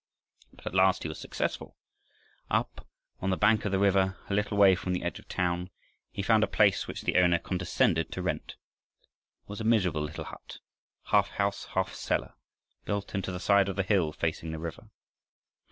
[0.53, 1.77] But at last he was successful.
[2.49, 2.87] Up
[3.21, 5.69] on the bank of the river, a little way from the edge of the town,
[6.11, 8.55] he found a place which the owner condescended to rent.
[8.55, 8.57] It
[9.47, 10.57] was a miserable little hut,
[11.11, 12.33] half house, half cellar,
[12.83, 14.89] built into the side of the hill facing the river.